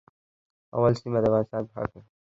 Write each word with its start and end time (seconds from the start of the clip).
اول 0.75 0.93
سیمه 1.01 1.19
د 1.21 1.25
افغانستان 1.27 1.63
په 1.67 1.73
هکله 1.81 2.01